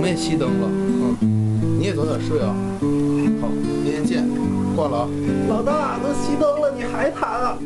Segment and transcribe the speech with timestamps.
[0.00, 0.66] 我们也熄灯了，
[1.20, 2.56] 嗯，你也早点睡啊。
[3.38, 3.48] 好，
[3.84, 4.26] 明天见，
[4.74, 5.08] 挂了啊。
[5.46, 7.58] 老大，都熄灯了，你还谈啊？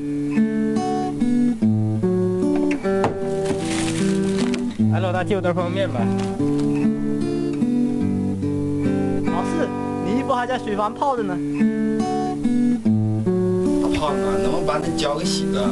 [4.92, 6.04] 哎，老大，借我袋方便面呗。
[9.26, 9.68] 老四，
[10.04, 11.38] 你衣服还在水房泡着呢。
[13.80, 15.70] 大胖子，能不能把那脚给洗了？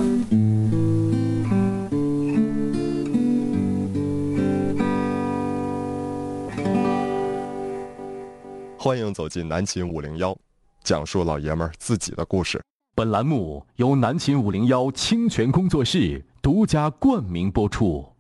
[8.85, 10.37] 欢迎走进南秦五零幺，
[10.83, 12.61] 讲述老爷们儿自己的故事。
[12.97, 18.12] 本栏目由南秦五零幺清泉工作室独家冠名播出。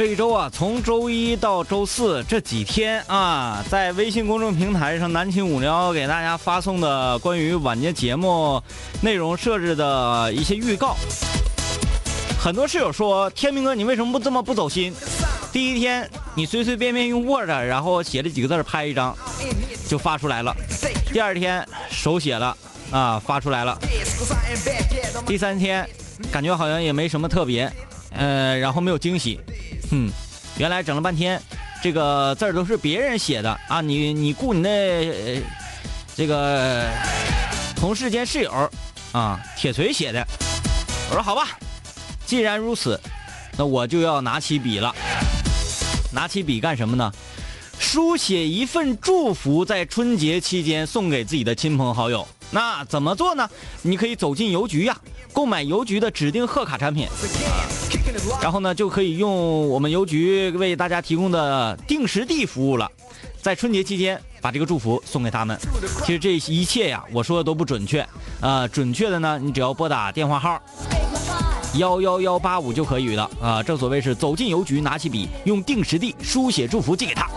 [0.00, 8.62] 这一周啊，从周一到周四这几天啊，在微信公众平台上，南秦五聊给大家发送的关于晚间节目
[9.02, 10.96] 内容设置的一些预告，
[12.42, 14.90] 很多室友说：“天明哥，你为什么不这么不走心？
[15.52, 19.14] 第一天你随随便便用 Word，然后写了几个字拍一张，
[19.86, 20.54] 就发出来了；
[21.12, 22.56] 第二天手写了
[22.90, 23.76] 啊，发出来了；
[25.26, 25.86] 第三天
[26.32, 27.70] 感觉好像也没什么特别，
[28.10, 29.40] 呃，然后没有惊喜。”
[29.92, 30.10] 嗯，
[30.58, 31.40] 原来整了半天，
[31.82, 33.80] 这个字儿都是别人写的啊！
[33.80, 35.42] 你你雇你那、呃、
[36.14, 36.86] 这个
[37.76, 38.70] 同事兼室友
[39.12, 40.24] 啊，铁锤写的。
[41.10, 41.58] 我说好吧，
[42.24, 43.00] 既然如此，
[43.58, 44.94] 那我就要拿起笔了。
[46.12, 47.12] 拿起笔干什么呢？
[47.78, 52.28] 书写一份祝福，在春节期间送给自己的亲朋好友。
[52.50, 53.48] 那怎么做呢？
[53.82, 54.96] 你可以走进邮局呀、
[55.32, 57.08] 购买邮局的指定贺卡产品。
[58.42, 62.90] 然后呢，就可以用我们邮局为大家提供的定时递服务了，
[63.40, 65.58] 在春节期间把这个祝福送给他们。
[66.04, 68.06] 其实这一切呀，我说的都不准确，
[68.40, 70.60] 呃，准确的呢，你只要拨打电话号
[71.74, 73.62] 幺幺幺八五就可以了啊。
[73.62, 77.28] 正所谓是走进邮局，拿起笔，用定时递书写祝福寄给他。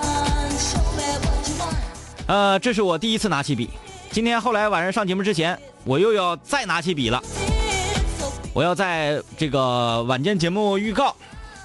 [2.27, 3.69] 呃，这是我第一次拿起笔，
[4.11, 7.21] 今天后来晚上上节目之前，我又要再拿起笔了。
[8.53, 11.15] 我要在这个晚间节目预告，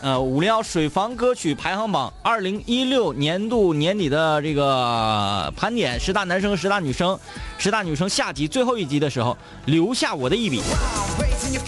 [0.01, 7.19] 呃，五零幺水房歌曲排行榜二零一六年度年底的这个盘点十大男生、十大女生、
[7.59, 9.37] 十大女生下集最后一集的时候，
[9.67, 10.63] 留下我的一笔。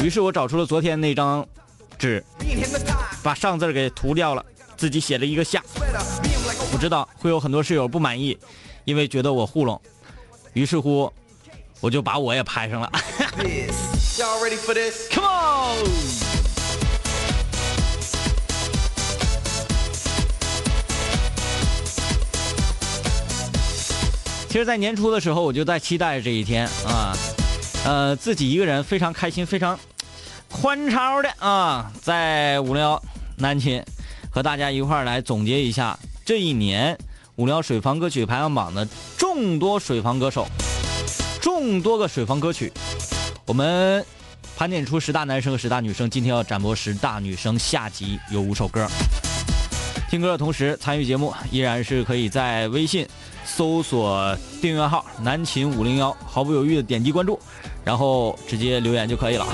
[0.03, 1.47] 于是我找出了昨天那张
[1.99, 2.25] 纸，
[3.23, 4.43] 把上字给涂掉了，
[4.79, 5.62] 自己写了一个下。
[6.73, 8.39] 我知道会有很多室友不满意，
[8.87, 9.79] 因为觉得我糊弄，
[10.55, 11.12] 于是乎，
[11.83, 12.91] 我就把我也拍上了。
[14.21, 15.09] Y'all ready for this?
[15.11, 15.87] Come on！
[24.47, 27.17] 其实，在年初的时候，我就在期待这一天啊，
[27.87, 29.81] 呃，自己一个人非常开心、非常
[30.51, 33.03] 欢超的啊，在五零幺
[33.39, 33.83] 南秦
[34.31, 36.95] 和大家一块儿来总结一下这一年
[37.37, 38.87] 五零幺水房歌曲排行榜的
[39.17, 40.47] 众多水房歌手、
[41.41, 42.71] 众多个水房歌曲。
[43.50, 44.06] 我们
[44.56, 48.87] 盘点出十大男生和十大女生，今天要展播十大女生下集有五首歌。
[50.08, 53.05] 听歌的同时参与节目，依然是可以在微信
[53.44, 57.41] 搜索订阅号“南秦五零幺”，毫不犹豫的点击关注，
[57.82, 59.44] 然后直接留言就可以了。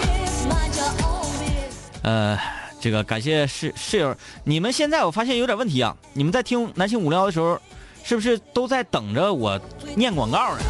[2.02, 2.38] 呃，
[2.78, 4.14] 这个感谢室室友，
[4.44, 5.96] 你们现在我发现有点问题啊！
[6.12, 7.58] 你们在听南秦五零幺的时候，
[8.04, 9.58] 是不是都在等着我
[9.94, 10.60] 念广告呢？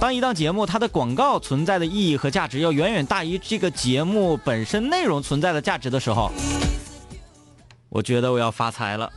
[0.00, 6.30] 当一档节目它的广告存在的意义和价值要远远大于这个节目本身内容存在的价值的时候，
[7.88, 9.10] 我觉得我要发财了。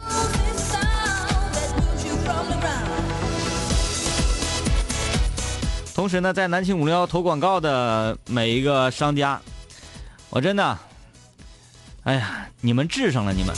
[5.94, 9.42] 同时呢，在南秦五零幺投广告的每一个商家，
[10.30, 10.78] 我真的，
[12.04, 13.54] 哎呀，你们智上了你们。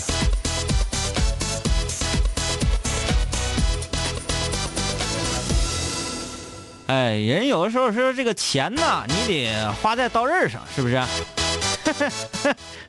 [6.89, 10.99] 哎，人有的时候说这个钱呐，你得花在刀刃上，是不是？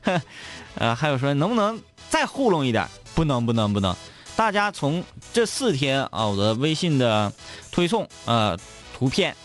[0.73, 2.83] 呃，还有说能不能再糊弄一点？
[3.13, 3.95] 不能，不能，不能。
[4.35, 7.31] 大家从这四天啊，我的微信的
[7.71, 8.57] 推送，呃，
[8.97, 9.35] 图片，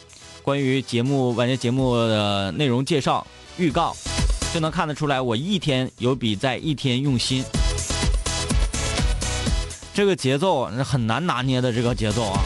[0.42, 3.26] 关于节目晚间节目的内容介绍、
[3.58, 3.94] 预告，
[4.54, 7.44] 就能看得出来，我一天有比在一天用心。
[9.92, 12.40] 这个节奏是很难拿捏的，这个节奏啊。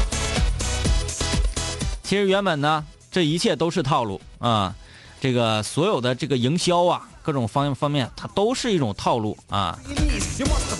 [2.10, 4.74] 其实原本呢，这一切都是套路啊，
[5.20, 9.78] 这个所有的这个营销啊，各种方方面，它都是一种套路啊，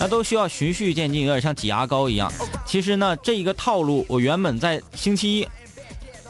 [0.01, 2.33] 那都需要循序渐进，有点像挤牙膏一样。
[2.67, 5.49] 其实呢，这一个套路，我原本在星期一，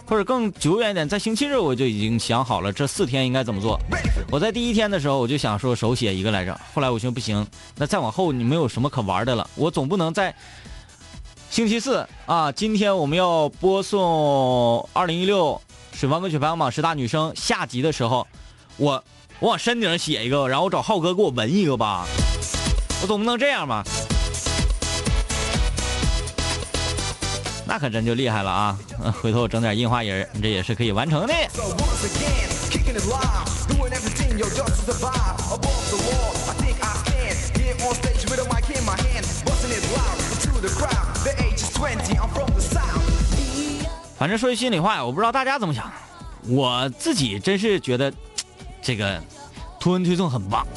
[0.05, 3.81] 或者更久远一点，在星期日我就已经想好了这四天应该怎么做。
[4.31, 10.35] 我在第一天的时候我就想说手写一个来着，后来我说不行，那再往后你没有什么可玩的了，我总不能在。
[11.51, 15.61] 星期四啊，今天我们要播送二零一六
[15.93, 18.25] 水房歌曲排行榜十大女生下集的时候，
[18.77, 19.03] 我
[19.41, 22.07] 我往山顶上写一个，然后我找浩哥给我纹一个吧，
[23.03, 23.83] 我总不能这样吧？
[27.67, 28.79] 那可真就厉害了啊！
[29.21, 31.35] 回头我整点印花人，这也是可以完成的。
[44.19, 45.91] 反正说句心里话呀，我不知道大家怎么想，
[46.47, 48.13] 我自己真是觉得
[48.83, 49.19] 这个
[49.81, 50.67] 图文推送很棒。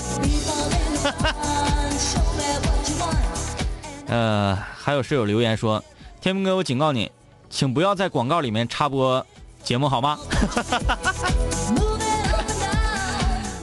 [4.07, 5.83] 呃，还有室友留言说
[6.21, 7.11] ：“天明哥，我警告你，
[7.49, 9.25] 请不要在广告里面插播
[9.61, 10.17] 节目好吗？”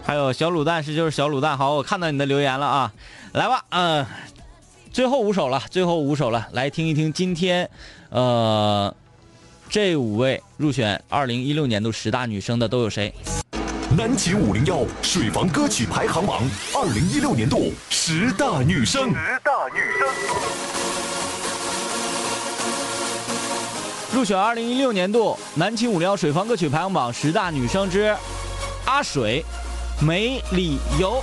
[0.04, 2.92] 还有小卤蛋是就是小卤蛋，好，我看到你的留言了啊，
[3.32, 4.04] 来吧，嗯。
[4.92, 7.70] 最后五首了，最后五首了，来听一听今天，
[8.08, 8.92] 呃，
[9.68, 13.14] 这五位入选二零一六年度十大女生的都有谁？
[13.96, 16.42] 南秦五零幺水房歌曲排行榜
[16.74, 19.10] 二零一六年度十大女生。
[19.10, 20.08] 十大女生。
[24.12, 28.12] 入选二零一六年度南秦五零幺水房歌曲排行榜十大女生之
[28.86, 29.44] 阿水，
[30.00, 31.22] 没理由。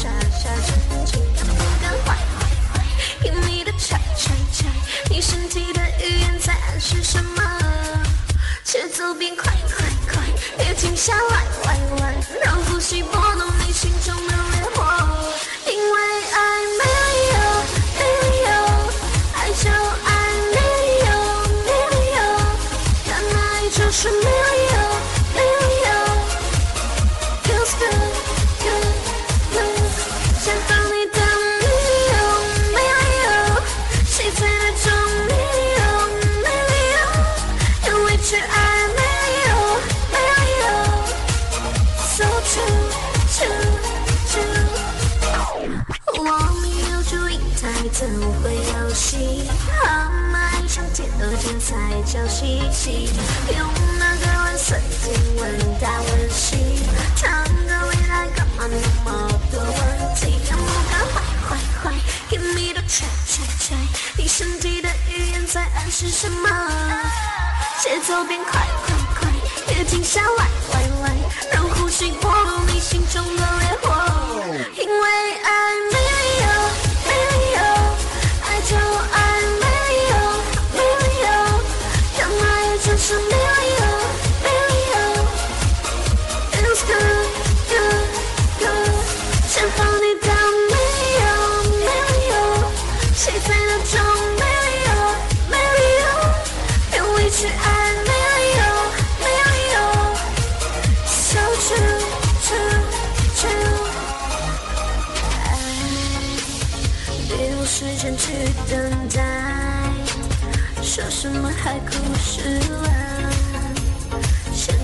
[0.00, 1.20] 傻傻真情？
[1.34, 1.52] 敢不
[1.82, 3.26] 敢坏坏坏？
[3.26, 4.66] 用你的拆拆拆！
[5.10, 7.42] 你身体的语言在暗示什么？
[8.62, 10.22] 节奏变快快快，
[10.56, 12.14] 别停下来歪歪，
[12.44, 14.36] 让呼吸拨动你心中的
[52.10, 53.10] 这才叫稀奇。
[53.56, 56.56] 用那个蓝色经文打温习，
[57.20, 60.40] 谈个未来干嘛那么多问题？
[60.48, 61.92] 敢不敢坏坏坏
[62.30, 63.76] ？Give me the try try try。
[64.16, 66.48] 你身体的语言在暗示什么？
[67.82, 69.30] 节奏变快快快，
[69.66, 71.14] 别停下来来来，
[71.52, 73.92] 让呼吸拨动你心中的烈火，
[74.76, 75.67] 因为爱。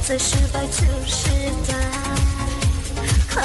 [0.06, 1.30] 在失败就是
[1.66, 1.74] 代
[3.32, 3.42] 快。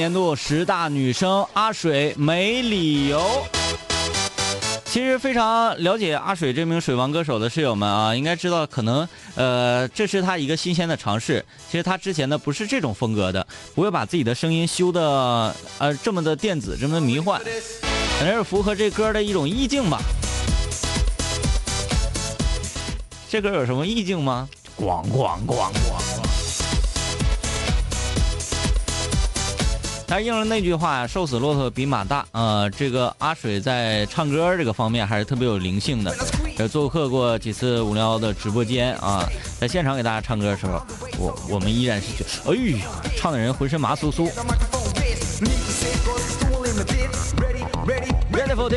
[0.00, 3.44] 年度十大女生阿水没理由。
[4.86, 11.44] 其实非常了解阿水这名水王歌手的室友们啊，应该知道，可能呃，这是他一个新鲜的尝试。
[11.70, 17.38] 其实他之前呢不是这种风格的，不会把自己的声音修的呃这么的电子，这么的迷幻，
[18.18, 20.00] 可能是符合这歌的一种意境吧。
[23.28, 24.48] 这歌有什么意境吗？
[24.78, 26.29] 咣咣咣咣咣。
[30.10, 32.26] 他应了那句话呀，“瘦死骆驼比马大”。
[32.34, 36.12] 呃，这个阿水在唱歌这个方面还是特别有灵性的。
[36.58, 39.24] 呃，做客过几次五零幺的直播间啊，
[39.60, 40.84] 在现场给大家唱歌的时候，
[41.16, 42.86] 我我们依然是觉得，哎呀，
[43.16, 44.28] 唱的人浑身麻酥酥。
[48.32, 48.68] Ready for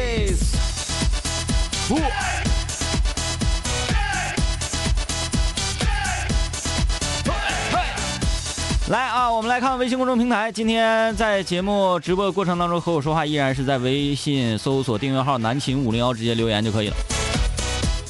[8.90, 10.52] 来啊，我们来看微信公众平台。
[10.52, 16.96] 今天在节目直播的过程当中和我说话，依然是在微信搜索订阅号“南秦五零幺”直接留言就可以了。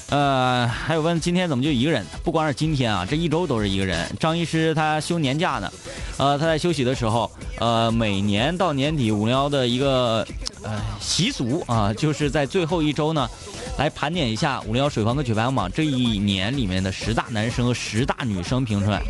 [0.09, 2.03] 呃，还有问今天怎么就一个人？
[2.23, 4.09] 不光是今天啊，这一周都是一个人。
[4.19, 5.71] 张医师他休年假呢，
[6.17, 10.25] 呃，他在休息的时候，呃，每年到年底五零幺的一个
[10.63, 13.29] 呃习俗啊，就是在最后一周呢，
[13.77, 19.03] 来盘点一下五零幺水房歌曲排行榜这一年里面的十大男生和十大女生评出来。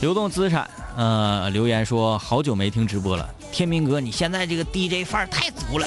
[0.00, 5.86] 流动资产，呃，留言说好久没听直播了，天明哥，你现在这个 DJ 范儿太足了。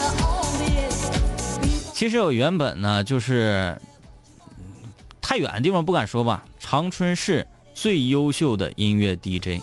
[1.93, 3.79] 其实我原本呢，就是
[5.21, 9.61] 太远的地方不敢说吧，长春市最优秀的音乐 DJ。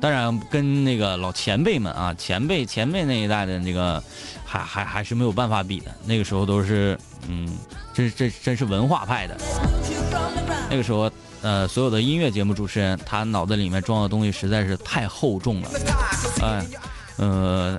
[0.00, 4.02] 当然，跟那个老前辈们啊，前辈前辈那一代的那个，
[4.48, 5.94] 还还还是没有办法比的。
[6.06, 7.46] 那个时候都是，嗯，
[7.92, 9.36] 这这真是文化派的。
[10.70, 11.10] 那个时候，
[11.42, 15.70] 呃，所有的音乐节目主持人，他脑子里面装的东西实在是太厚重了，
[16.42, 16.64] 哎，
[17.16, 17.78] 呃，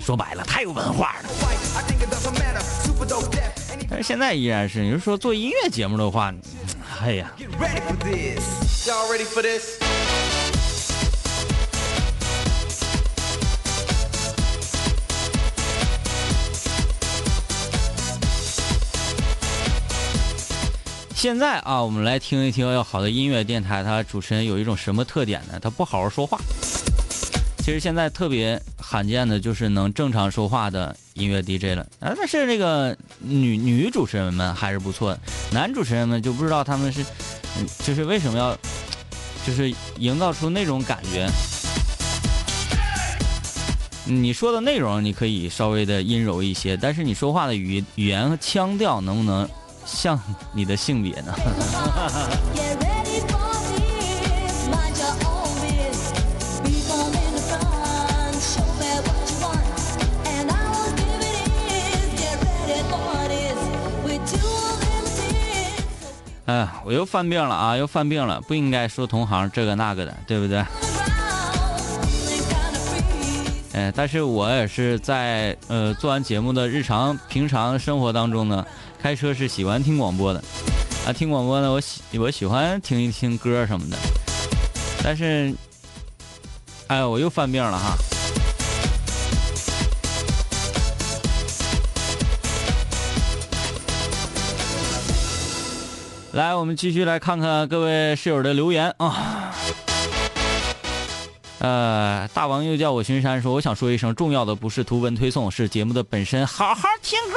[0.00, 1.28] 说白了，太有文化了。
[3.88, 6.32] 但是现在依然是，你是说做音乐节目的话，
[7.00, 7.30] 哎呀，
[21.16, 25.58] 现在啊，我们来听一听要好的音乐电台，它主持人有一种什么特点呢？
[25.58, 26.38] 他不好好说话。
[27.60, 35.20] 其实现在特别罕见的就是能正常说话的音乐 DJ 了啊，但是那个女女主持人们还是不错的，
[35.50, 37.02] 男主持人们就不知道他们是，
[37.82, 38.54] 就是为什么要，
[39.46, 41.26] 就是营造出那种感觉。
[44.04, 49.48] 你说的内容你可以稍微的阴柔一些，但是你说话的语语言和腔调能不能
[49.86, 50.20] 像
[50.52, 51.32] 你的性别呢？
[66.46, 67.76] 哎，我又犯病了啊！
[67.76, 70.64] 又犯病了，不应该说同行这个那个的，对不对？
[73.72, 78.64] 哎，但是我也是在呃做完节目的日常平常生活当中呢，
[79.06, 80.42] 开车是喜欢听广播的，
[81.06, 83.96] 啊，听广播呢，我喜我喜欢听一听歌什么的，
[85.00, 85.54] 但是，
[86.88, 87.96] 哎，我又犯病了哈。
[96.32, 99.54] 来，我们继续来看看各位室友的留言啊。
[101.60, 107.36] 呃，大王又叫我巡山，说我想说一声，重要的不是图文推送，是节目的本身，好好听歌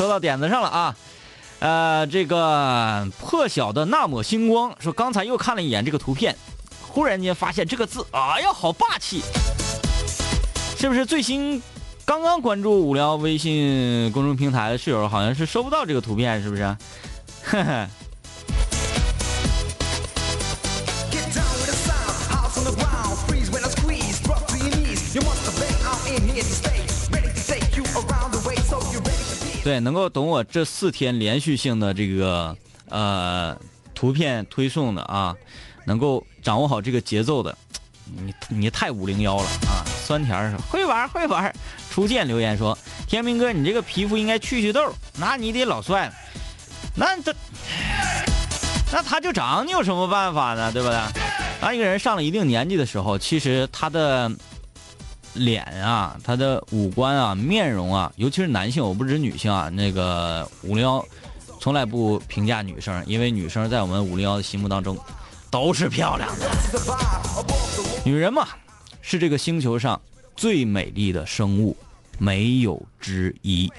[0.00, 0.96] 说到点子上了啊，
[1.58, 6.34] 呃，这个破晓的那抹星光说，刚才又看了一眼这个图片，
[6.88, 9.20] 忽然间发现这个字，哎呀，好霸气！
[10.78, 11.62] 是不是最新
[12.06, 16.62] 刚刚关注五聊微信公众平台的室友，好像是收不到这个图片，是不是？
[17.44, 17.86] 呵呵。
[29.70, 32.56] 对，能够懂我这四天连续性的这个
[32.88, 33.56] 呃
[33.94, 35.32] 图片推送的啊，
[35.84, 37.56] 能够掌握好这个节奏的，
[38.04, 39.86] 你你太五零幺了啊！
[40.04, 41.54] 酸甜儿说会玩会玩，
[41.88, 46.14] 初见留言说天明哥，你这个皮肤应该去去痘，那你得老帅了，
[46.96, 47.32] 那这
[48.90, 50.72] 那他就长，你有什么办法呢？
[50.72, 50.98] 对不对？
[51.60, 54.28] 当一个人上了一定年纪的时候，其实他的
[55.40, 59.70] 脸啊，他的五官啊，面容啊，尤其是男性，我不指女性啊。
[59.70, 61.02] 那个五零幺
[61.58, 64.98] 从来不评价女生，因为女生在我们五零幺的心目当中
[65.50, 66.46] 都是漂亮的。
[68.04, 68.46] 女人嘛，
[69.00, 69.98] 是这个星球上
[70.36, 71.74] 最美丽的生物，
[72.18, 73.72] 没有之一。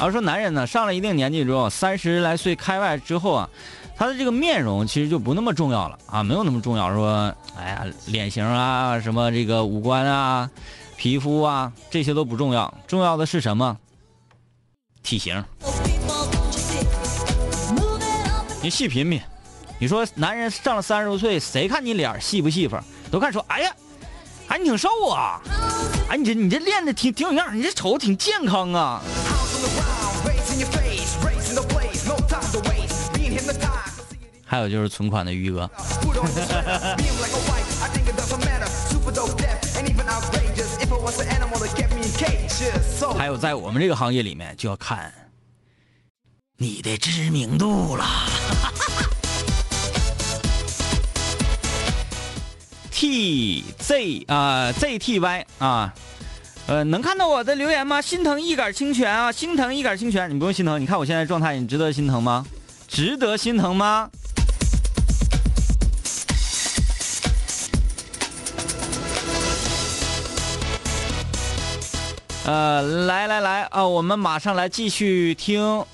[0.00, 3.50] 而说男人呢，上了一定年纪之后，三十来岁开外之后啊，
[3.98, 6.94] 他的这个面容其实就不那么重要了啊，没有那么重要。
[6.94, 10.48] 说，哎呀，脸型啊，什么这个五官啊，
[10.96, 13.76] 皮肤啊，这些都不重要，重要的是什么？
[15.02, 15.44] 体型。
[18.62, 19.20] 你细品品，
[19.80, 22.80] 你说男人上了三十多岁，谁看你脸细不细缝？
[23.10, 23.72] 都看说，哎呀，
[24.46, 25.40] 哎你挺瘦啊，
[26.08, 29.02] 哎你这你这练的挺挺有样，你这瞅挺健康啊。
[34.50, 35.70] 还有就是存款的余额。
[43.16, 45.12] 还有在我们这个行业里面就要看
[46.56, 48.04] 你的知名度了。
[52.90, 55.94] Tz 啊 zty 啊。
[56.66, 58.00] 呃能看到我的留言吗？
[58.00, 60.28] 心疼一杆清泉啊心疼一杆清泉。
[60.30, 62.46] 你不用心疼你看我现在状态你值得心疼吗？
[62.88, 64.10] 值得心疼吗？
[72.48, 75.84] 呃，来来来啊，我们马上来继续听，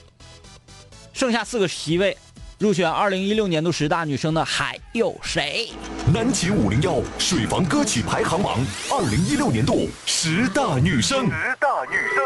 [1.12, 2.17] 剩下四个席位
[2.61, 5.71] 入选二零一六年度十大女生的还有谁？
[6.14, 11.25] 南极五零幺水房歌曲排行榜二零一六年度十大女生。
[11.25, 12.23] 十大女生。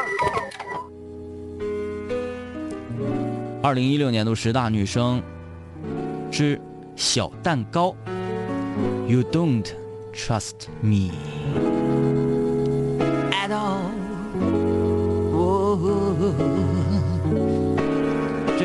[3.62, 5.22] 二零一六年度十大女生
[6.30, 6.60] 之
[6.96, 7.96] 小蛋糕
[9.06, 9.64] ，You don't
[10.12, 11.12] trust me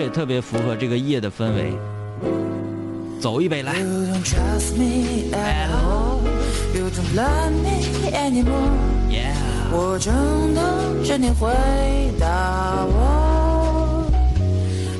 [0.03, 1.73] 也特别符合这个夜的氛围。
[3.19, 3.79] 走一杯来。
[3.79, 6.19] You don't trust me at all.
[6.75, 8.73] You don't love me anymore.
[9.09, 9.33] Yeah，
[9.71, 11.49] 我正等着你回
[12.19, 14.05] 答我。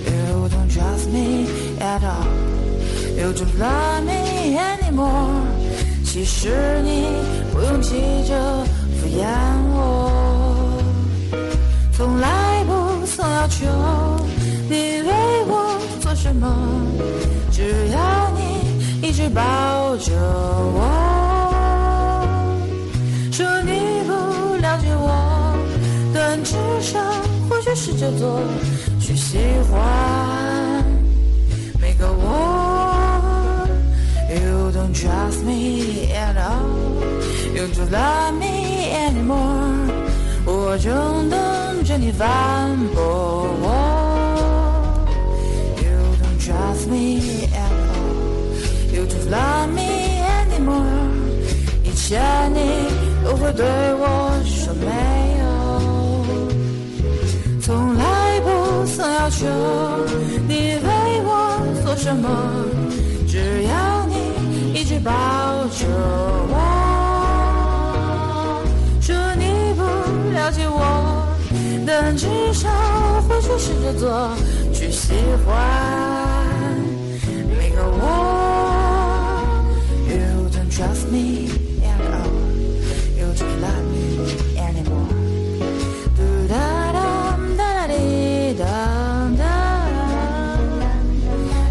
[0.05, 1.47] You don't trust me
[1.79, 2.27] at all.
[3.17, 5.43] You don't love me anymore.
[6.05, 7.07] 其实你
[7.51, 8.63] 不用急着
[9.01, 9.25] 敷衍
[9.73, 10.81] 我，
[11.91, 13.65] 从来不曾要求
[14.69, 15.11] 你为
[15.47, 16.47] 我做什么，
[17.51, 19.41] 只要你一直抱
[19.97, 20.11] 着
[20.73, 20.79] 我。
[23.31, 24.11] 说你不
[24.61, 25.55] 了解我，
[26.13, 26.99] 但至少
[27.49, 28.39] 或许试着做，
[28.99, 29.37] 去喜
[29.69, 30.83] 欢
[31.81, 32.21] 每个我。
[34.29, 37.03] You don't trust me at all,
[37.53, 39.91] you don't love me anymore。
[40.45, 43.72] 我正等着你反驳我。
[49.33, 51.09] Love me anymore。
[51.83, 52.21] 以前
[52.53, 52.59] 你
[53.25, 53.65] 都会对
[53.95, 54.85] 我说没
[55.41, 55.43] 有，
[57.59, 59.47] 从来不曾要求
[60.47, 60.87] 你为
[61.25, 61.29] 我
[61.83, 62.29] 做什么，
[63.27, 64.13] 只要你
[64.79, 65.87] 一直抱着
[66.53, 66.55] 我。
[69.01, 69.81] 说你不
[70.35, 71.25] 了解我，
[71.87, 72.69] 但至少
[73.27, 74.29] 会去试着做，
[74.71, 75.13] 去喜
[75.45, 76.12] 欢
[80.83, 81.47] trust me
[81.81, 82.27] at all.
[82.27, 85.13] Oh, you don't love me anymore.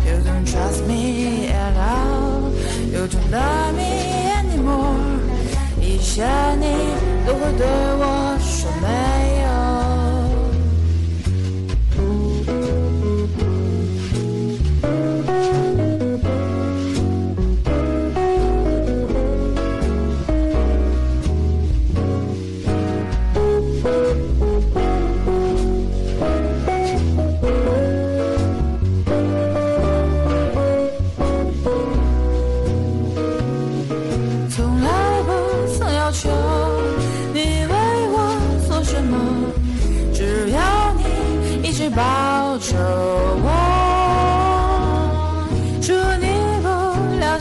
[0.06, 2.54] You don't trust me at all.
[2.86, 3.90] You don't love me
[4.38, 5.02] anymore.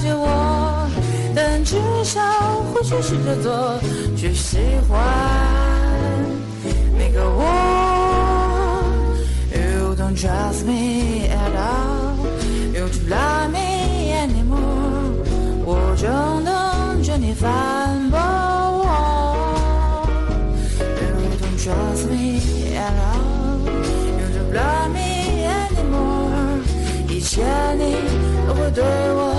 [0.01, 0.89] 解我，
[1.35, 2.19] 但至少
[2.73, 3.79] 会去试着做，
[4.17, 4.57] 去喜
[4.89, 4.97] 欢
[6.97, 7.39] 每个我。
[9.53, 12.17] You don't trust me at all,
[12.73, 15.13] you don't love me anymore.
[15.63, 18.87] 我正等着你反驳我。
[20.79, 22.41] You don't trust me
[22.75, 23.69] at all,
[24.17, 26.63] you don't love me anymore。
[27.07, 27.45] 一切
[27.77, 27.95] 你
[28.47, 29.30] 都会对我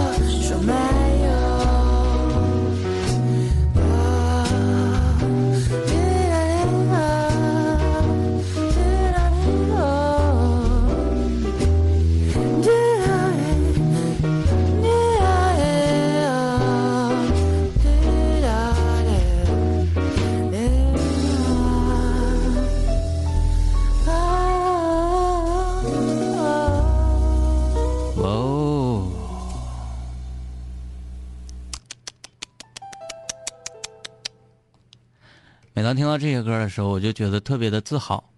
[35.95, 38.31] 听到这些歌的时候，我就觉得特别的自豪，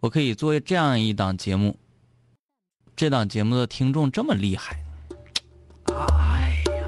[0.00, 1.76] 我可以做这样一档节目。
[2.96, 4.78] 这档节目的听众这么厉害，
[5.86, 6.84] 哎呀！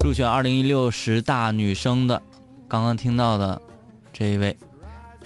[0.00, 2.20] 入选二零一六十大女生的，
[2.66, 3.60] 刚刚听到的
[4.12, 4.56] 这一位，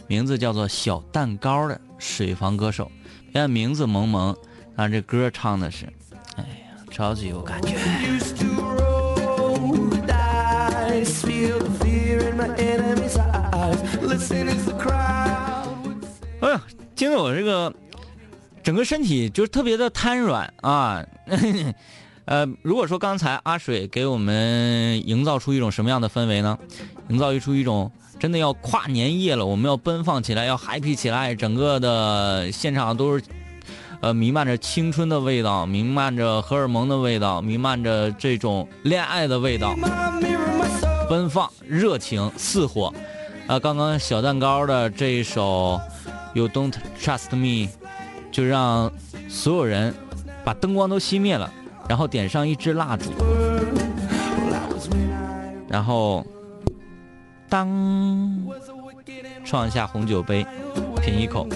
[0.06, 2.90] 名字叫做小蛋糕的水房歌手，
[3.32, 4.36] 别看名字萌萌，
[4.76, 5.86] 但这歌唱的是，
[6.36, 7.78] 哎呀，超级有感觉。
[16.40, 16.62] 哎呀，
[16.94, 17.72] 听得我这个
[18.62, 21.02] 整个身体就是特别的瘫软啊。
[22.26, 26.58] 呃，如果说刚才阿水给我们营造出一种什么样的氛围呢？
[27.08, 33.24] 营造出一种真的要跨年夜了，我们要奔放起来，要 happy 起来，整个的现场都是
[34.00, 39.74] 呃弥漫着青春的味道，弥漫着荷尔蒙的味道，弥漫着这种恋爱的味道。
[41.08, 42.92] 奔放、热情似火。
[43.52, 45.78] 啊，刚刚小蛋糕的这一首
[46.32, 47.68] 《You Don't Trust Me》，
[48.30, 48.90] 就让
[49.28, 49.94] 所有人
[50.42, 51.52] 把灯光都熄灭了，
[51.86, 53.12] 然后点上一支蜡烛，
[55.68, 56.26] 然后
[57.46, 57.68] 当
[59.44, 60.46] 创下红酒杯，
[61.02, 61.46] 品一口，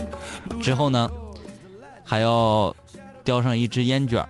[0.60, 1.10] 之后呢，
[2.04, 2.76] 还要
[3.24, 4.22] 叼上一支烟卷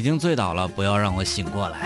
[0.00, 1.78] 已经醉倒了，不要让我醒过来。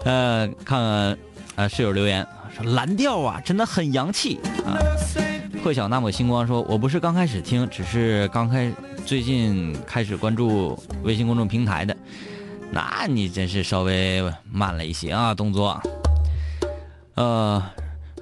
[0.04, 1.18] 呃，看看
[1.56, 4.80] 呃室友留言说蓝调啊，真的很洋气啊。
[5.62, 8.72] 破晓那抹星光说：“我不是刚开始听，只是刚开
[9.04, 11.94] 最近开始关注微信公众平台的。
[12.70, 15.78] 那你真是稍微慢了一些啊，动作。
[17.16, 17.62] 呃，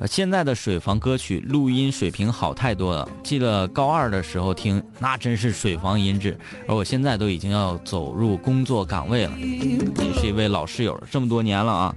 [0.04, 3.08] 现在的水房歌曲录音水平好太多了。
[3.22, 6.36] 记得高二的时候听，那真是水房音质。
[6.66, 11.96] 而我现在都已经要走入工作岗位了，也是一位老室友，这么多年了啊。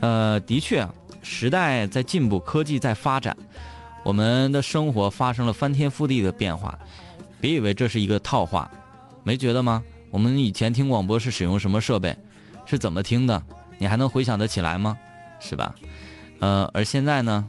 [0.00, 0.86] 呃，的确，
[1.22, 3.36] 时代在进步，科技在发展。”
[4.04, 6.78] 我们的生活发生了翻天覆地的变化，
[7.40, 8.70] 别以为这是一个套话，
[9.24, 9.82] 没觉得吗？
[10.12, 12.16] 我们以前听广播是使用什么设备，
[12.64, 13.42] 是怎么听的？
[13.78, 14.96] 你还能回想得起来吗？
[15.40, 15.74] 是吧？
[16.40, 17.46] 呃，而现在呢，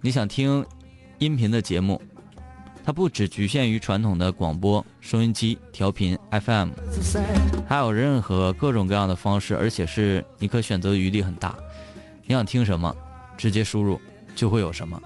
[0.00, 0.64] 你想听
[1.18, 2.00] 音频的节目，
[2.84, 6.70] 它不只局限于传统的广播、收音机、调频 FM，
[7.68, 11.54] 还有任何各种各样的方式，而且是你可选择余地很大。
[12.26, 12.94] 你想听什么，
[13.36, 14.00] 直接输入
[14.34, 15.00] 就会有什么。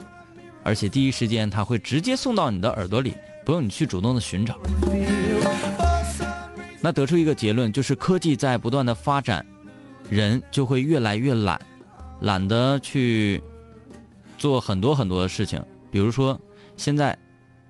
[0.62, 3.14] 而且第一时间它会直接送到你的耳朵里，
[3.44, 4.58] 不用你去主动的寻找。
[6.80, 9.44] 那得出一个结论，就是科技在不断的发展，
[10.08, 11.60] 人就会越来越懒，
[12.24, 13.42] 懒得去
[14.38, 16.40] 做很多很多的事情，比如说
[16.74, 17.16] 现在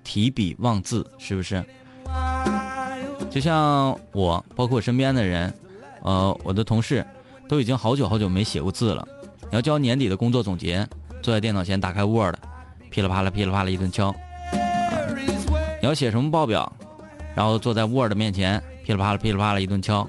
[0.04, 1.62] 提笔忘字，是不是？
[3.30, 5.52] 就像我，包括我身边的人，
[6.02, 7.04] 呃，我的同事，
[7.48, 9.06] 都已经好久好久没写过字了。
[9.42, 10.86] 你要交年底的工作总结，
[11.20, 12.36] 坐在电脑前打开 Word，
[12.90, 14.14] 噼里啪啦噼里啪啦一顿敲。
[15.82, 16.72] 你要写什么报表，
[17.34, 20.08] 然后坐在 Word 面前噼里啪啦噼里啪啦一顿敲。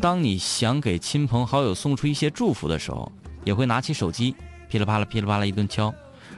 [0.00, 3.10] 当你想给亲朋好友送出一些祝福的时候，
[3.44, 4.34] 也会拿起手机
[4.68, 5.92] 噼里啪啦噼里啪啦一顿敲，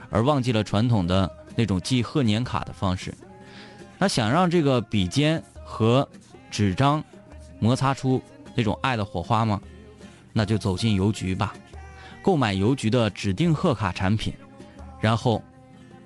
[0.09, 3.15] 而忘记了传统的那种寄贺年卡的方式。
[3.99, 6.09] 那想让这个笔尖和
[6.51, 7.05] 纸张
[7.59, 8.23] 摩擦出
[8.55, 9.61] 那种爱的火花吗？
[10.33, 11.53] 那就走进邮局吧，
[12.23, 14.33] 购买邮局的指定贺卡产品，
[15.01, 15.43] 然后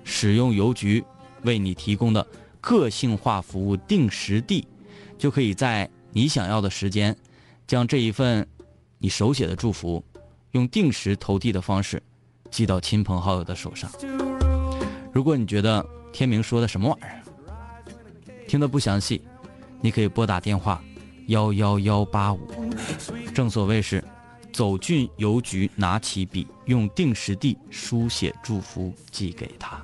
[0.03, 1.01] 使用邮局
[1.43, 2.25] 为你提供的
[2.59, 4.67] 个性化服务定时地，
[5.17, 7.15] 就可以在你想要的时间，
[7.67, 8.47] 将这一份
[8.99, 10.03] 你手写的祝福，
[10.51, 12.01] 用定时投递的方式
[12.51, 13.89] 寄到亲朋好友的手上。
[15.11, 17.23] 如果你觉得天明说的什么玩意儿，
[18.47, 19.21] 听得不详细，
[19.81, 20.83] 你可以拨打电话
[21.27, 22.39] 幺幺幺八五。
[23.33, 24.03] 正所谓是，
[24.53, 29.83] 走进邮局，拿起笔，用定时递书写祝福寄给他。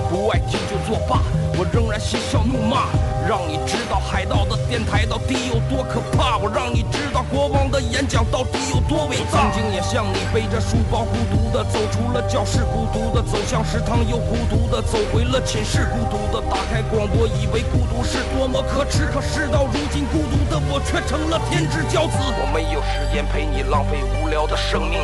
[0.11, 1.21] 不爱听就作罢，
[1.57, 2.91] 我仍然嬉笑怒骂，
[3.25, 9.39] 让你知道海盗的电台到底有多可怕，我让你知道国王的演讲到底有多伟大。
[9.39, 20.35] 曾经也像你背着书包孤独的走出了教室，孤独的走向食堂，又孤独的走回了寝室，孤独的打开广播，以为孤独是多么可耻，可事到如今，孤独
[20.85, 22.17] 却成了天之骄子。
[22.19, 24.99] 我没有时间陪你浪费无聊的生命。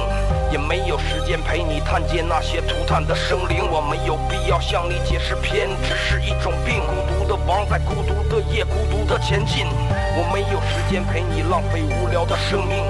[0.50, 6.80] 也没有时间陪你探见那些涂炭的生灵，我没有必要向你解释偏执是一种病。
[6.88, 9.66] 孤独的王在孤独的夜，孤独的前进。
[10.16, 12.82] 我没有时间陪你浪费无聊的生命，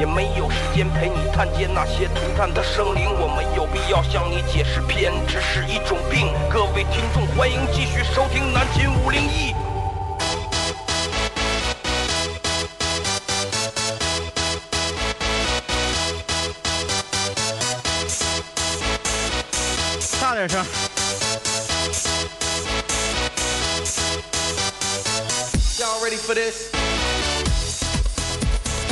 [0.00, 3.04] 也没有时间陪你探见那些涂炭的生灵。
[3.20, 6.32] 我没有必要向你解释偏执是一种病。
[6.48, 9.61] 各位听众，欢迎继续收听南秦五零一。
[20.42, 20.64] 点声。
[25.78, 26.72] Y'all ready for this?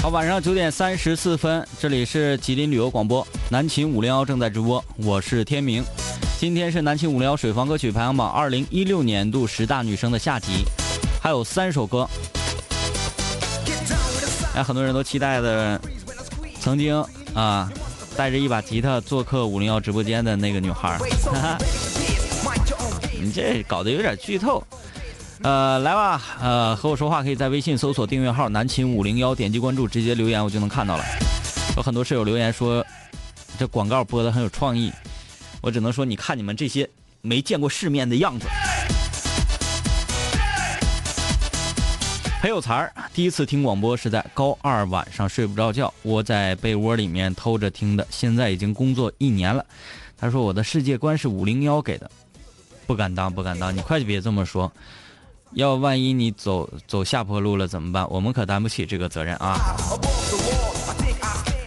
[0.00, 5.84] 好，晚上九点三十四分，这里是吉林旅游广播，南秦五零幺正在直播，我是天明。
[6.38, 10.64] 今天是南秦五零幺水房歌曲排行榜二零一六年度十大女生的下集，
[11.20, 12.08] 还有三首歌。
[14.54, 15.80] 哎，很多人都期待的，
[16.60, 17.70] 曾经啊，
[18.16, 21.58] 带着一把吉他做客五零幺直播间的那个女孩，哈哈，
[23.20, 24.62] 你这搞得有点剧透。
[25.42, 31.04] 呃，来吧，呃，和我说话可以在微信搜索订阅号“南秦五零幺”，点击关注，直接留言我就能看到了。
[31.76, 32.84] 有很多室友留言说，
[33.58, 34.92] 这广告播的很有创意，
[35.62, 36.86] 我只能说，你看你们这些
[37.22, 38.46] 没见过世面的样子。
[42.40, 49.62] 裴有才儿第一次听广播是在高二晚上睡不着觉，窝在被窝里面偷着听的，现在已经工作一年了。
[50.16, 52.10] 他说我的世界观是五零幺给的，
[52.86, 54.72] 不敢当，不敢当，你快别这么说。
[55.52, 58.08] 要万一你走走下坡路了怎么办？
[58.08, 59.58] 我们可担不起这个责任啊！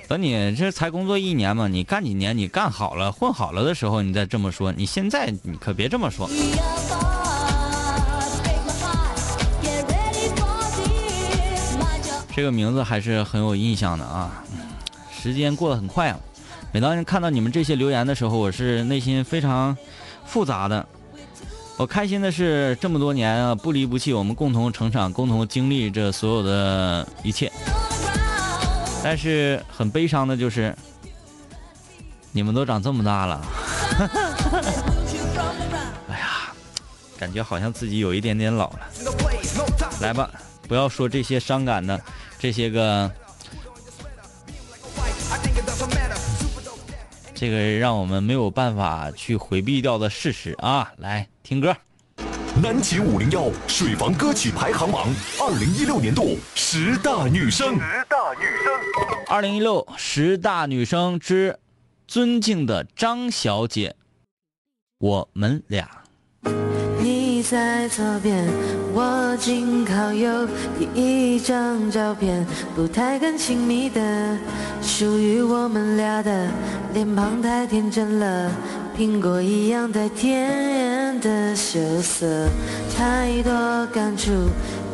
[0.07, 4.71] 等你这才工作一年嘛，你干几年，你干好了、混好了的时候，你再这么说。
[4.71, 6.27] 你现在你可别这么说。
[12.35, 14.43] 这个名字还是很有印象的啊！
[15.15, 16.17] 时间过得很快啊。
[16.71, 19.77] 每当看到你们这些留言的时候，我是内心非常
[20.25, 20.83] 复杂的。
[21.77, 27.51] 我开心的是，这么多年啊，不离不弃，我们共同成长，共同经历着所有的一切。
[29.03, 30.75] 但是很悲伤的就是，
[32.31, 33.41] 你们都长这么大了，
[36.09, 36.51] 哎呀，
[37.17, 38.79] 感觉好像自己有一点点老了。
[40.01, 40.31] 来吧，
[40.67, 42.01] 不要说这些伤感的，
[42.43, 43.09] 这些个
[47.33, 50.91] 这个让我们没有办法去回避掉的事实啊！
[50.97, 51.73] 来听歌。
[52.61, 55.07] 南秦五零幺水房歌曲排行榜
[55.39, 57.75] 二零一六年度十大女生。
[57.75, 59.25] 十大女生。
[59.29, 61.57] 二零一六十大女生之
[62.09, 63.95] 尊敬的张小姐，
[64.97, 66.03] 我们俩。
[67.43, 68.45] 在左边，
[68.93, 70.47] 我紧靠右，
[70.79, 74.01] 第一张照片不太敢亲密的，
[74.81, 76.47] 属于我们俩的，
[76.93, 78.49] 脸庞太天真了，
[78.95, 82.47] 苹果一样带甜的羞涩，
[82.95, 83.51] 太多
[83.87, 84.31] 感触。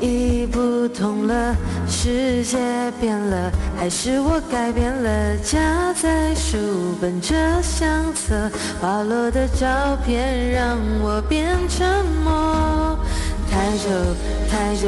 [0.02, 1.54] 已不同了，
[1.86, 2.58] 世界
[3.02, 5.36] 变了，还是我改变了？
[5.44, 6.58] 夹在书
[7.02, 12.98] 本这相册，滑落的照片让我变沉默。
[13.52, 13.90] 太久
[14.50, 14.88] 太久，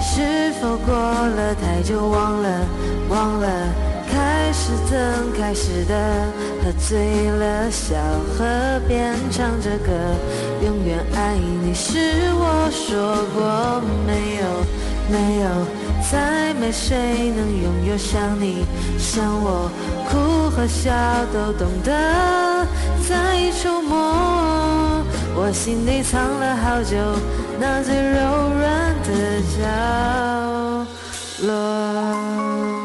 [0.00, 2.08] 是否过了太久？
[2.08, 2.66] 忘了
[3.08, 3.48] 忘了，
[4.10, 5.94] 开始怎开始的？
[6.62, 7.96] 喝醉了，小
[8.36, 8.44] 河
[8.86, 9.90] 边唱着歌，
[10.64, 11.98] 永远爱你是
[12.34, 14.42] 我说过没有
[15.10, 15.46] 没有，
[16.10, 18.66] 再没谁能拥有像你
[18.98, 19.70] 像我，
[20.10, 20.90] 哭和笑
[21.32, 22.66] 都懂得
[23.08, 26.96] 在触摸，我心底藏了好久
[27.58, 28.18] 那最柔
[28.58, 29.08] 软的
[29.56, 32.77] 角落。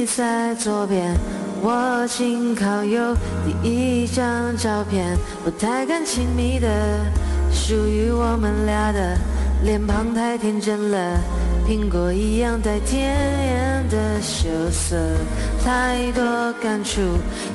[0.00, 1.14] 你在左边，
[1.60, 3.14] 我紧靠右，
[3.62, 3.68] 第
[4.02, 5.14] 一张照片。
[5.44, 6.66] 不太敢亲密的，
[7.52, 9.18] 属于我们俩的，
[9.62, 11.20] 脸庞太天真了，
[11.70, 13.16] 苹果一样带甜
[13.88, 14.96] 的羞涩，
[15.64, 17.00] 太多感触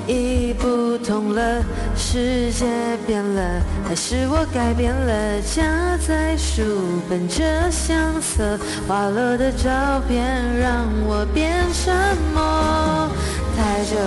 [0.08, 1.62] 已不同了，
[1.98, 2.66] 世界
[3.06, 5.42] 变了，还是我改变了？
[5.42, 6.64] 夹在书
[7.10, 10.24] 本这相册，滑落的照片
[10.60, 11.94] 让我变沉
[12.34, 13.12] 默。
[13.58, 13.98] 太久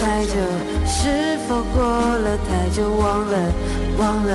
[0.00, 0.34] 太久，
[0.84, 2.90] 是否过了太久？
[2.90, 3.52] 忘了
[3.98, 4.34] 忘了，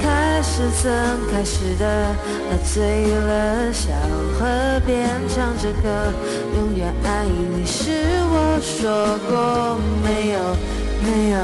[0.00, 0.90] 开始怎
[1.30, 2.14] 开始的？
[2.50, 3.90] 喝醉了，小
[4.38, 6.12] 河边唱着歌，
[6.56, 7.90] 永远爱你是
[8.30, 10.38] 我说过没有
[11.02, 11.38] 没有，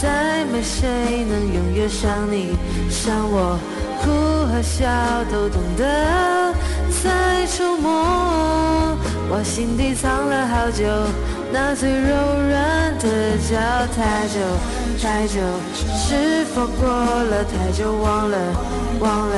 [0.00, 2.56] 再没谁能拥有像你
[2.88, 3.58] 像我，
[4.02, 4.10] 哭
[4.46, 4.86] 和笑
[5.30, 6.54] 都懂得
[7.02, 8.96] 在触摸，
[9.30, 10.84] 我心底藏了好久。
[11.50, 12.14] 那最柔
[12.50, 13.56] 软的角，
[13.96, 14.38] 太久
[15.00, 15.40] 太久，
[15.96, 17.92] 是否过了太久？
[17.92, 18.36] 忘了
[19.00, 19.36] 忘了，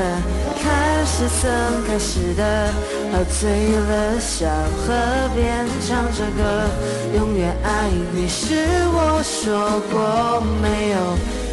[0.63, 1.51] 开始怎
[1.87, 2.73] 开始的？
[3.13, 4.95] 喝醉了，小河
[5.35, 6.67] 边唱着歌，
[7.15, 8.55] 永远爱你是
[8.93, 10.97] 我说过没有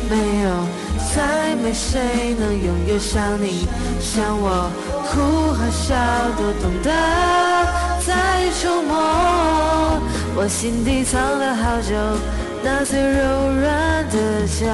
[0.10, 0.50] 没有，
[1.13, 3.67] 再没谁能拥有像你
[4.00, 4.72] 像我，
[5.12, 5.96] 哭和笑
[6.38, 6.89] 都懂得
[8.06, 10.00] 在触摸。
[10.39, 11.96] 我心底藏了好久，
[12.69, 14.65] 那最柔软的角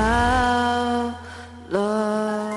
[1.69, 2.51] 落。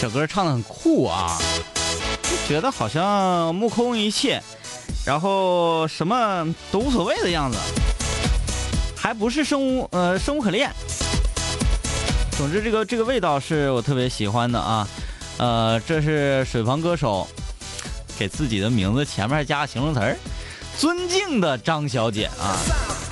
[0.00, 1.38] 这歌唱的很酷啊，
[2.24, 4.42] 就觉得好像目空一切，
[5.06, 7.56] 然后什么都无所谓的样子，
[8.96, 10.68] 还不是生无呃生无可恋。
[12.32, 14.88] 总之，这个这个味道是我特别喜欢的啊。
[15.38, 17.24] 呃，这是水房歌手
[18.18, 20.16] 给自己的名字前面加个形容词儿，
[20.78, 22.56] 尊敬的张小姐啊，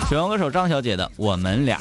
[0.09, 1.79] 选王歌手张小姐的我们俩。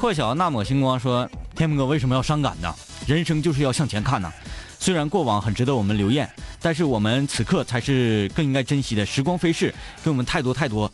[0.00, 2.72] 破晓那抹星光说，天明哥为什么要伤感呢？
[3.06, 4.32] 人生就是要向前看呢。
[4.80, 6.28] 虽然过往很值得我们留恋，
[6.62, 10.90] 但是我们此刻才是更应该珍惜的时光飞逝，给我们太多太多，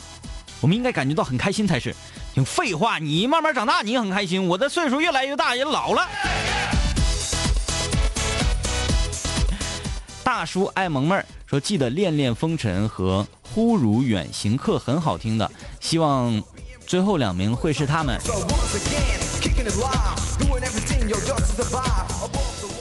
[0.60, 1.94] 我们应该感觉到很开心才是。
[2.34, 4.48] 听废话，你慢慢长大，你很开心。
[4.48, 6.04] 我的岁数越来越大，也老了。”
[10.24, 13.22] 大叔爱萌妹儿说：“记得《恋恋风尘》和
[13.54, 16.42] 《忽如远行客》很好听的，希望
[16.84, 18.18] 最后两名会是他们。”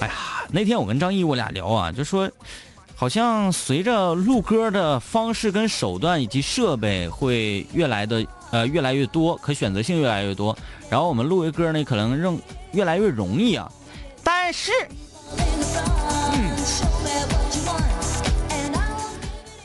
[0.01, 0.13] 哎呀，
[0.49, 2.27] 那天我跟张毅我俩聊啊，就说，
[2.95, 10.55] 好像随着录歌的方式跟手段以及设备会越来的呃越来越多，可选择性越来越多，
[10.87, 12.39] 然后我们录一歌呢，可能更
[12.71, 13.69] 越来越容易啊。
[14.23, 14.71] 但是，
[16.31, 16.49] 嗯，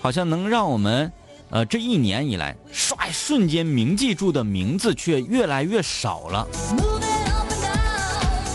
[0.01, 1.13] 好像能让我们
[1.51, 6.49] 呃这一年以来唰瞬间铭记住的名字却越来越少了。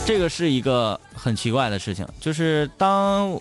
[0.04, 3.40] 这个是一个很奇怪的事情，就是当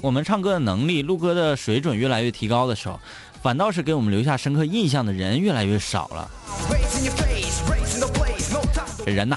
[0.00, 2.98] 我们唱歌的能力、录歌的水准越来越提高的时候，
[3.42, 6.30] 反倒是给我们留下深刻印象的人越来越少了。
[9.04, 9.36] 这人呐，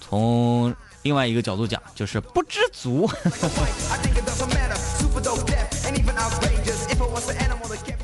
[0.00, 3.08] 从另外一个角度讲，就是不知足。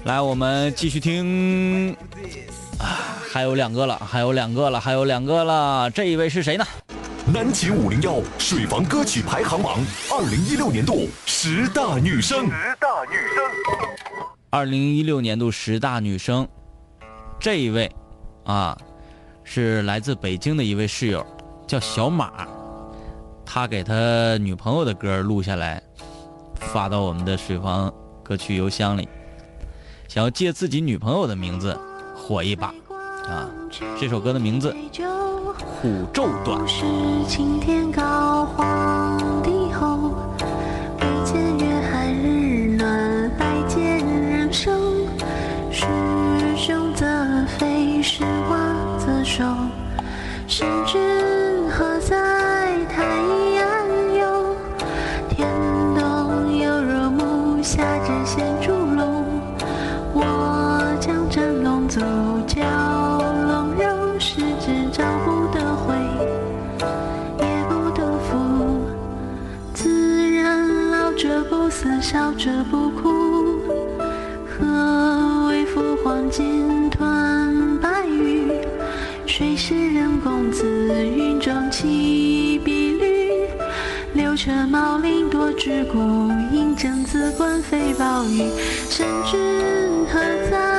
[0.05, 1.97] 来，我们继续听，
[2.79, 5.91] 啊，还有两个了，还有两个了，还有两个了。
[5.91, 6.65] 这一位是谁呢？
[7.27, 12.47] 南秦五零幺水房歌曲排行榜二零一六年度十大女生。
[12.47, 13.43] 十大女生。
[14.55, 16.47] 二零一六年度十大女生，
[17.41, 17.91] 这一位，
[18.45, 18.77] 啊，
[19.45, 21.25] 是来自北京的一位室友，
[21.67, 22.47] 叫小马，
[23.47, 25.83] 他给他女朋友的歌录下来，
[26.57, 27.91] 发到我们的水房
[28.23, 29.09] 歌曲邮箱里，
[30.07, 31.75] 想要借自己女朋友的名字
[32.15, 32.75] 火一把，
[33.27, 33.49] 啊，
[33.99, 34.71] 这首歌的名字
[35.81, 36.61] 《苦昼短》。
[72.43, 73.61] 者不哭。
[74.49, 78.51] 何为父黄金团白玉？
[79.26, 80.66] 谁是人公子？
[81.05, 83.47] 云中起碧绿。
[84.14, 88.51] 六车茂林多枝骨，银针子冠飞暴雨。
[88.90, 89.38] 神君
[90.12, 90.18] 何
[90.51, 90.72] 在？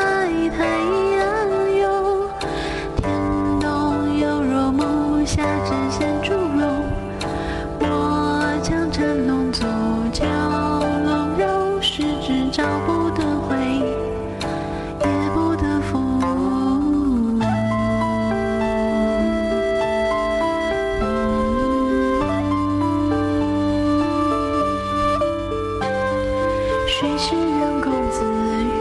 [27.04, 28.24] 谁是人公子？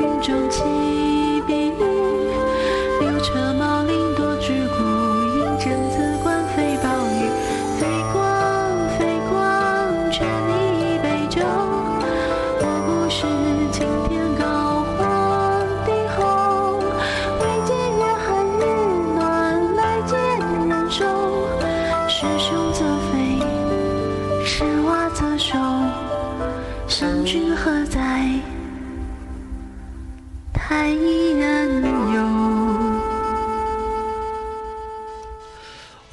[0.00, 0.62] 云中起
[1.44, 1.72] 笔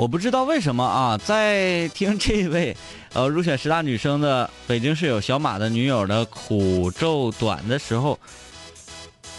[0.10, 2.76] 不知道为什么啊，在听这位
[3.14, 8.20] 呃入选十大女生的北京室友小马的女友的苦昼短的时候，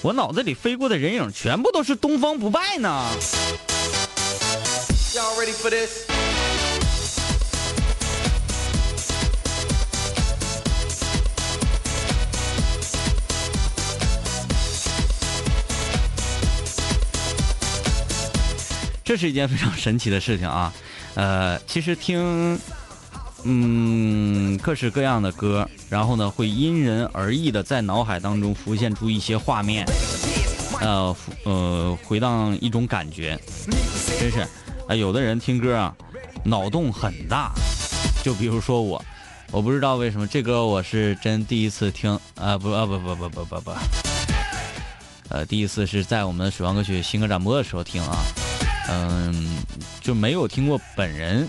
[0.03, 3.05] 我脑子里飞过的人影全部都是东方不败呢。
[5.13, 6.10] Y'all ready for this?
[19.11, 20.73] 这是一件非常神奇的事情啊，
[21.15, 22.57] 呃，其实听，
[23.43, 29.85] 嗯，各式各样的歌，然后呢，会因人而异的在脑海当中浮现出一些画面，
[30.81, 33.37] 呃，呃，回荡一种感觉，
[34.21, 34.47] 真是，
[34.87, 35.93] 啊、有的人听歌啊，
[36.45, 37.51] 脑洞很大，
[38.23, 39.05] 就比如说我，
[39.51, 43.73] 我不知道为什么这歌我是真第一次听，啊、不啊不不不不不不，
[45.31, 48.17] 呃，第一次是在我们水王歌曲新歌展播的时候听啊。
[48.91, 49.63] 嗯，
[50.01, 51.49] 就没有听过本人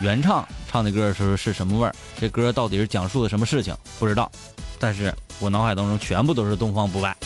[0.00, 4.30] 原唱唱的歌是是什么味儿，这歌到底是讲述的什么事情不知道，
[4.78, 7.16] 但是我脑海当中全部都是东方不败。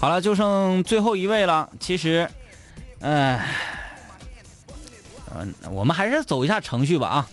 [0.00, 1.68] 好了，就剩最后一位了。
[1.78, 2.28] 其实，
[3.00, 3.46] 哎，
[5.34, 7.28] 嗯、呃，我们还是走一下程序吧啊。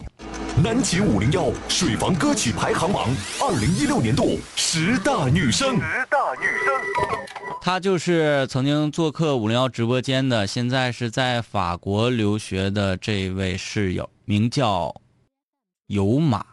[0.63, 3.09] 南极五零幺水房歌曲排行榜
[3.41, 5.77] 二零一六年度十大女生。
[5.77, 7.59] 十大女生。
[7.59, 14.93] 他就是曾经做客五零幺直播间的，现在是在法国留学的这位室友，名叫
[15.87, 16.45] 有马。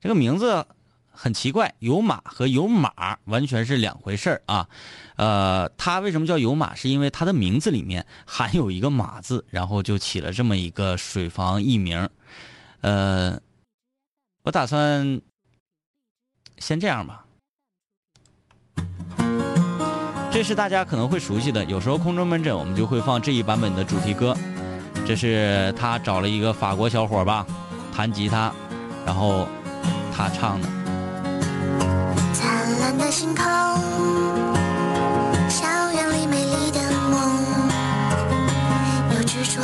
[0.00, 0.66] 这个名字
[1.08, 4.68] 很奇怪，有马和有马完全是两回事儿啊。
[5.14, 6.74] 呃，他为什么叫有马？
[6.74, 12.08] 是因为他的名字里面含有一个马字，然后就起了这么一个水房艺名。
[12.80, 13.40] 呃，
[14.42, 15.20] 我打算
[16.58, 17.24] 先这样吧。
[20.30, 21.64] 这是大家可能会熟悉的。
[21.64, 24.36] 有时候空中门诊我们就会放这一版本的主题歌，
[25.06, 27.44] 这是他找了一个法国小伙吧，
[27.94, 28.52] 弹吉他，
[29.04, 29.48] 然后
[30.14, 30.68] 他唱的。
[32.32, 33.44] 灿烂的星空，
[35.48, 37.68] 校园里美丽的梦，
[39.16, 39.60] 有执着，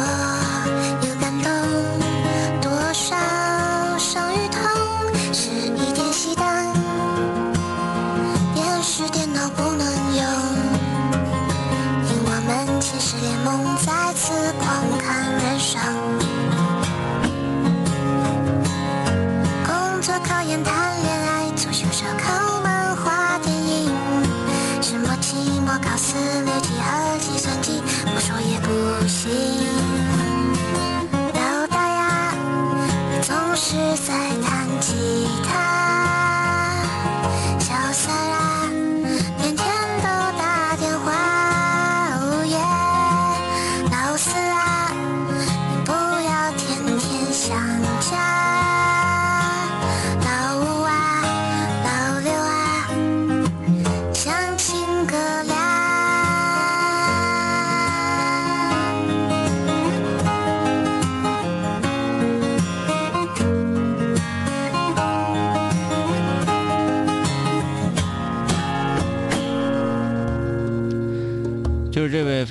[20.46, 20.93] 工作、考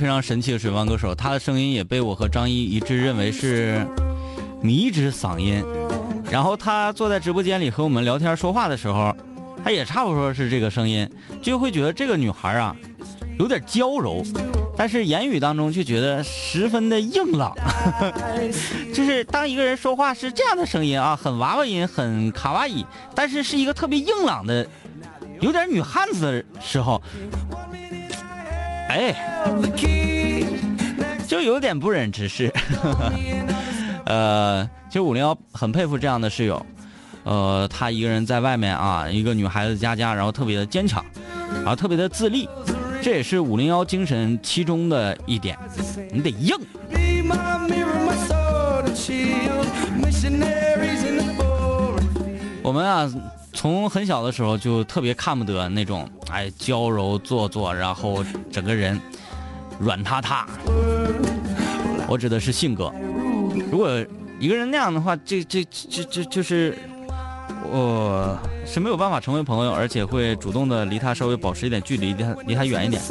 [0.03, 3.87] 非常神奇的水房歌手，他的声音也被我和张一一致认为是
[4.61, 5.63] 迷之嗓音。
[6.29, 9.15] 然后他坐在直播间里和我们聊天说话的时候，
[9.63, 11.09] 他也差不多是这个声音，
[11.41, 12.75] 就会觉得这个女孩啊
[13.39, 14.21] 有点娇柔，
[14.75, 17.55] 但是言语当中却觉得十分的硬朗。
[18.93, 22.85] 就是当一个人说话是这样的声音啊，很娃娃音，很卡哇伊，
[23.15, 24.67] 但是是一个特别硬朗的，
[25.39, 27.01] 有点女汉子的时候，
[28.93, 29.15] 哎，
[31.27, 32.53] 就有点不忍直视。
[34.05, 36.63] 呃，其实五零幺很佩服这样的室友，
[37.23, 41.03] 呃，他一个人在外面啊，一个女孩子家家，然后特别的坚强，
[41.55, 42.47] 然后特别的自立，
[43.01, 45.57] 这也是五零幺精神其中的一点，
[46.11, 46.55] 你得硬。
[52.61, 53.11] 我们啊，
[53.63, 58.99] 从很小的时候就特别看不得那种哎娇柔做作，然后整个人
[59.79, 60.45] 软塌塌。
[62.09, 62.91] 我指的是性格。
[63.71, 63.89] 如果
[64.37, 66.77] 一个人那样的话，这这这这就是
[67.71, 73.01] 我是没有办法成为朋友，而且会主动的离他稍微保持一点距离，离他离他远一点。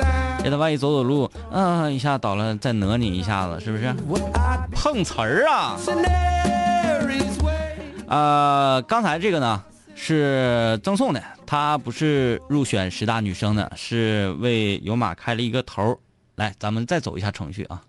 [0.42, 3.90] 别他万一走走路，嗯、一下倒了，再讹你一下子，是不是？
[4.74, 5.78] 碰瓷儿啊.
[8.07, 9.62] 呃，刚才这个呢
[10.05, 15.98] 是赠送的，她不是入选十大女生的，是为有马开了一个头儿。
[16.34, 17.80] 来，咱们再走一下程序啊。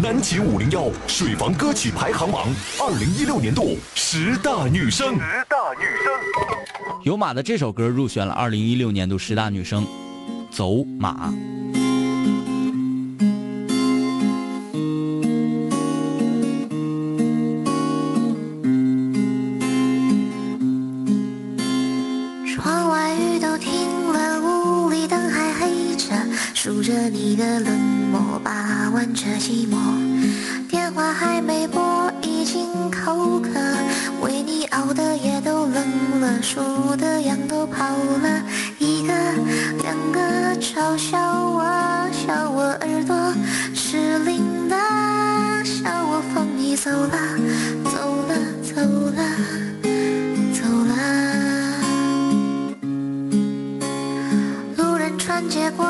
[0.00, 2.46] 南秦五零幺水房歌曲排行榜
[2.80, 5.14] 二零一六年度十大女生。
[5.14, 7.02] 十大女生。
[7.02, 9.84] 有马的这首歌入选了二零一六年度十大女生，
[10.52, 11.30] 《走马》。
[26.82, 27.78] 着你的冷
[28.10, 29.76] 漠，把玩着寂寞。
[30.68, 33.50] 电话还没拨，已经口渴，
[34.22, 38.42] 为你熬的夜都冷了，数的羊都跑了，
[38.78, 39.12] 一个
[39.82, 40.20] 两个
[40.60, 41.62] 嘲笑我，
[42.12, 43.34] 笑我耳朵
[43.74, 44.76] 失灵了，
[45.64, 47.18] 笑我放你走了，
[47.84, 49.22] 走了，走了。
[50.54, 50.94] 走了。
[54.76, 55.84] 路人穿街过，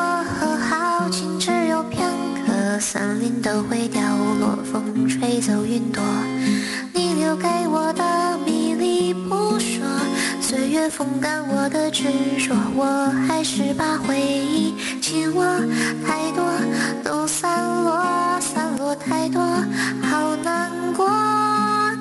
[2.93, 4.03] 森林都会凋
[4.41, 6.03] 落，风吹走云朵。
[6.93, 9.87] 你留给我的迷离不说，
[10.41, 12.03] 岁月风干我的执
[12.37, 15.45] 着，我还是把回忆紧握，
[16.05, 16.45] 太多
[17.05, 18.05] 都散落，
[18.41, 19.41] 散落太多，
[20.03, 21.09] 好难过，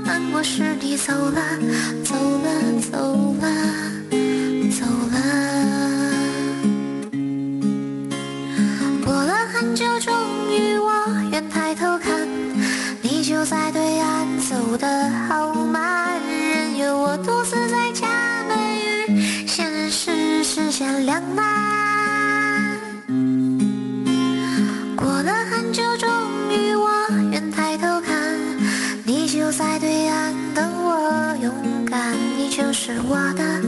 [0.03, 1.39] 难过是你走了，
[2.03, 2.97] 走了，走
[3.39, 3.47] 了，
[32.89, 33.58] 是我的，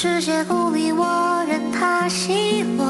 [0.00, 2.86] 世界孤立我，任它奚落，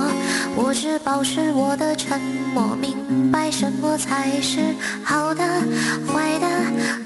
[0.54, 2.20] 我只保持我的沉
[2.52, 4.60] 默，明白什么才是
[5.02, 5.42] 好的，
[6.06, 6.46] 坏的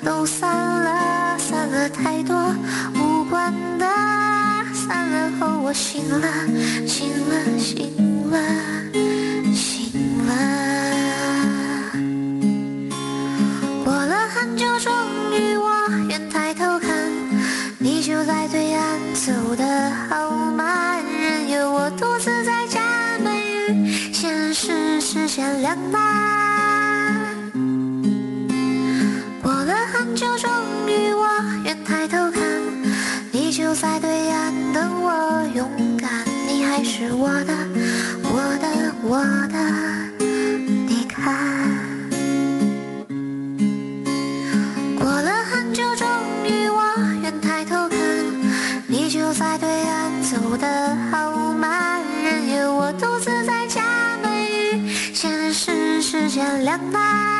[0.05, 2.36] 都散了，散了太多
[2.96, 3.86] 无关的，
[4.74, 6.26] 散了后我醒了，
[6.84, 8.38] 醒了，醒了，
[37.23, 37.55] 我的，
[38.25, 38.66] 我的，
[39.05, 39.16] 我
[39.47, 39.57] 的，
[40.89, 41.39] 你看。
[44.99, 46.05] 过了很久，终
[46.45, 46.83] 于我
[47.23, 47.97] 愿抬头看，
[48.89, 53.85] 你就在对岸，走得好慢，任由我独自在假
[54.25, 57.32] 寐与现实之间两难。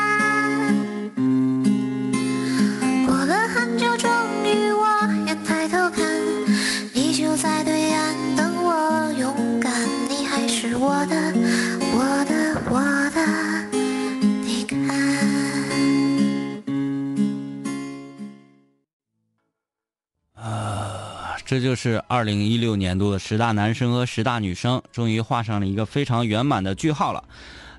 [21.45, 27.23] 这就是二零一六年度的十大男生和十大女生，终于画上了一个非常圆满的句号了。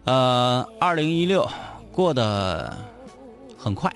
[0.05, 1.49] 呃，二零一六
[1.91, 2.77] 过得
[3.57, 3.91] 很快，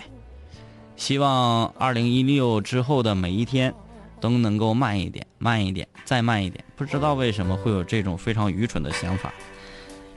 [0.97, 3.73] 希望二零一六之后的每一天
[4.21, 6.65] 都能够慢一点，慢一点，再慢一点。
[6.75, 9.33] 不知道为什么会有这种非常愚蠢的想法。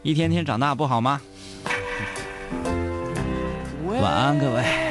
[0.01, 1.21] 一天天长大不好吗？
[3.99, 4.90] 晚安，各位。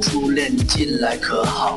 [0.00, 1.76] 初恋，近来可好？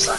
[0.00, 0.16] 三。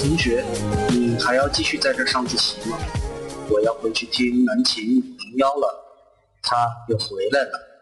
[0.00, 0.44] 同学，
[0.90, 2.78] 你还要继续在这上自习吗？
[3.50, 5.84] 我要回去听南琴五零幺了，
[6.40, 7.73] 他又回来了。